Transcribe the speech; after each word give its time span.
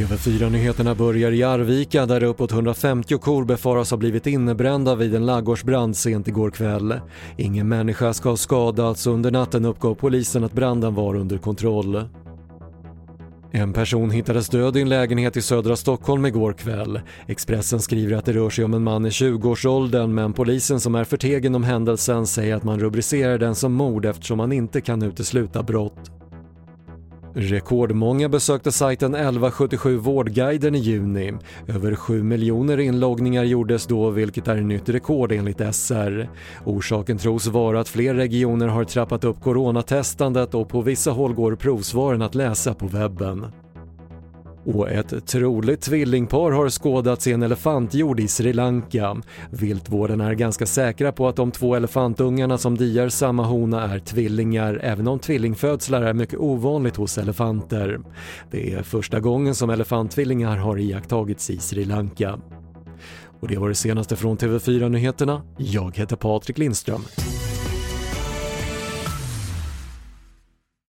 TV4-nyheterna 0.00 0.94
börjar 0.94 1.32
i 1.32 1.42
Arvika 1.42 2.06
där 2.06 2.22
uppåt 2.22 2.52
150 2.52 3.18
kor 3.18 3.44
befaras 3.44 3.90
ha 3.90 3.98
blivit 3.98 4.26
innebrända 4.26 4.94
vid 4.94 5.14
en 5.14 5.26
laggårdsbrand 5.26 5.96
sent 5.96 6.28
igår 6.28 6.50
kväll. 6.50 6.94
Ingen 7.36 7.68
människa 7.68 8.12
ska 8.12 8.28
ha 8.28 8.36
skadats 8.36 8.88
alltså 8.88 9.10
under 9.10 9.30
natten 9.30 9.64
uppgav 9.64 9.94
polisen 9.94 10.44
att 10.44 10.52
branden 10.52 10.94
var 10.94 11.14
under 11.14 11.38
kontroll. 11.38 12.04
En 13.50 13.72
person 13.72 14.10
hittades 14.10 14.48
död 14.48 14.76
i 14.76 14.80
en 14.80 14.88
lägenhet 14.88 15.36
i 15.36 15.42
södra 15.42 15.76
Stockholm 15.76 16.26
igår 16.26 16.52
kväll. 16.52 17.00
Expressen 17.26 17.80
skriver 17.80 18.16
att 18.16 18.24
det 18.24 18.32
rör 18.32 18.50
sig 18.50 18.64
om 18.64 18.74
en 18.74 18.82
man 18.82 19.06
i 19.06 19.10
20-årsåldern 19.10 20.14
men 20.14 20.32
polisen 20.32 20.80
som 20.80 20.94
är 20.94 21.04
förtegen 21.04 21.54
om 21.54 21.64
händelsen 21.64 22.26
säger 22.26 22.54
att 22.54 22.64
man 22.64 22.80
rubricerar 22.80 23.38
den 23.38 23.54
som 23.54 23.72
mord 23.72 24.04
eftersom 24.04 24.38
man 24.38 24.52
inte 24.52 24.80
kan 24.80 25.02
utesluta 25.02 25.62
brott. 25.62 26.19
Rekordmånga 27.34 28.28
besökte 28.28 28.72
sajten 28.72 29.14
1177 29.14 29.96
Vårdguiden 29.96 30.74
i 30.74 30.78
juni. 30.78 31.32
Över 31.68 31.94
7 31.94 32.22
miljoner 32.22 32.80
inloggningar 32.80 33.44
gjordes 33.44 33.86
då 33.86 34.10
vilket 34.10 34.48
är 34.48 34.56
nytt 34.56 34.88
rekord 34.88 35.32
enligt 35.32 35.74
SR. 35.74 36.28
Orsaken 36.64 37.18
tros 37.18 37.46
vara 37.46 37.80
att 37.80 37.88
fler 37.88 38.14
regioner 38.14 38.66
har 38.66 38.84
trappat 38.84 39.24
upp 39.24 39.40
coronatestandet 39.40 40.54
och 40.54 40.68
på 40.68 40.80
vissa 40.82 41.10
håll 41.10 41.34
går 41.34 41.56
provsvaren 41.56 42.22
att 42.22 42.34
läsa 42.34 42.74
på 42.74 42.86
webben. 42.86 43.46
Och 44.64 44.90
ett 44.90 45.26
troligt 45.26 45.80
tvillingpar 45.80 46.50
har 46.50 46.68
skådats 46.68 47.26
i 47.26 47.32
en 47.32 47.42
elefantjord 47.42 48.20
i 48.20 48.28
Sri 48.28 48.52
Lanka. 48.52 49.16
Viltvården 49.50 50.20
är 50.20 50.34
ganska 50.34 50.66
säkra 50.66 51.12
på 51.12 51.28
att 51.28 51.36
de 51.36 51.50
två 51.50 51.74
elefantungarna 51.74 52.58
som 52.58 52.76
diar 52.76 53.08
samma 53.08 53.44
hona 53.44 53.94
är 53.94 53.98
tvillingar, 53.98 54.80
även 54.82 55.08
om 55.08 55.18
tvillingfödslar 55.18 56.02
är 56.02 56.12
mycket 56.12 56.38
ovanligt 56.38 56.96
hos 56.96 57.18
elefanter. 57.18 58.00
Det 58.50 58.72
är 58.72 58.82
första 58.82 59.20
gången 59.20 59.54
som 59.54 59.70
elefanttvillingar 59.70 60.56
har 60.56 60.78
iakttagits 60.78 61.50
i 61.50 61.58
Sri 61.58 61.84
Lanka. 61.84 62.38
Och 63.40 63.48
det 63.48 63.58
var 63.58 63.68
det 63.68 63.74
senaste 63.74 64.16
från 64.16 64.36
TV4 64.36 64.88
Nyheterna. 64.88 65.42
Jag 65.56 65.96
heter 65.96 66.16
Patrik 66.16 66.58
Lindström. 66.58 67.00